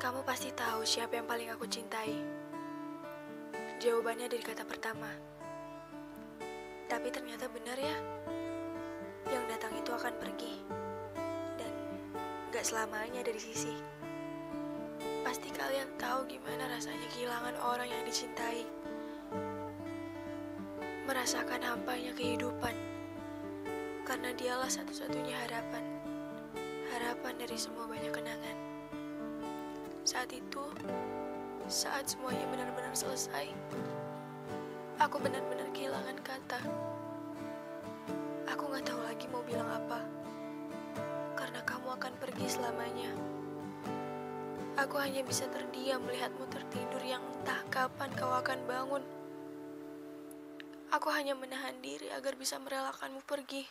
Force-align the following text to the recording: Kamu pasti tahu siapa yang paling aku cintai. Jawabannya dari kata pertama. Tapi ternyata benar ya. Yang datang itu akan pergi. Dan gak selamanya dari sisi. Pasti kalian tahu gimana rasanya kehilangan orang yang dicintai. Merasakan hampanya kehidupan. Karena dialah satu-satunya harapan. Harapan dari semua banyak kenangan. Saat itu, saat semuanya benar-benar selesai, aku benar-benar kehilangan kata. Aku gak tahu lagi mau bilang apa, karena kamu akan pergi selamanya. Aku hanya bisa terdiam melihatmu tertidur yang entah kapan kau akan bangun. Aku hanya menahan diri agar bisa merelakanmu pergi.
Kamu 0.00 0.24
pasti 0.24 0.48
tahu 0.56 0.80
siapa 0.80 1.20
yang 1.20 1.28
paling 1.28 1.52
aku 1.52 1.68
cintai. 1.68 2.16
Jawabannya 3.84 4.32
dari 4.32 4.40
kata 4.40 4.64
pertama. 4.64 5.12
Tapi 6.88 7.12
ternyata 7.12 7.44
benar 7.52 7.76
ya. 7.76 7.96
Yang 9.28 9.44
datang 9.52 9.76
itu 9.76 9.92
akan 9.92 10.14
pergi. 10.16 10.56
Dan 11.60 11.72
gak 12.48 12.64
selamanya 12.64 13.20
dari 13.20 13.36
sisi. 13.36 13.76
Pasti 15.20 15.52
kalian 15.52 15.92
tahu 16.00 16.24
gimana 16.32 16.72
rasanya 16.72 17.04
kehilangan 17.12 17.60
orang 17.60 17.92
yang 17.92 18.00
dicintai. 18.08 18.64
Merasakan 21.04 21.60
hampanya 21.60 22.16
kehidupan. 22.16 22.72
Karena 24.08 24.32
dialah 24.32 24.72
satu-satunya 24.72 25.44
harapan. 25.44 25.84
Harapan 26.88 27.36
dari 27.36 27.60
semua 27.60 27.84
banyak 27.84 28.16
kenangan. 28.16 28.49
Saat 30.10 30.34
itu, 30.34 30.66
saat 31.70 32.02
semuanya 32.10 32.42
benar-benar 32.50 32.90
selesai, 32.98 33.46
aku 34.98 35.22
benar-benar 35.22 35.70
kehilangan 35.70 36.18
kata. 36.26 36.58
Aku 38.50 38.74
gak 38.74 38.90
tahu 38.90 38.98
lagi 39.06 39.30
mau 39.30 39.38
bilang 39.46 39.70
apa, 39.70 40.02
karena 41.38 41.62
kamu 41.62 41.94
akan 41.94 42.12
pergi 42.18 42.42
selamanya. 42.50 43.14
Aku 44.82 44.98
hanya 44.98 45.22
bisa 45.22 45.46
terdiam 45.46 46.02
melihatmu 46.02 46.42
tertidur 46.50 47.06
yang 47.06 47.22
entah 47.30 47.62
kapan 47.70 48.10
kau 48.18 48.34
akan 48.34 48.66
bangun. 48.66 49.06
Aku 50.90 51.06
hanya 51.14 51.38
menahan 51.38 51.78
diri 51.78 52.10
agar 52.10 52.34
bisa 52.34 52.58
merelakanmu 52.58 53.22
pergi. 53.22 53.62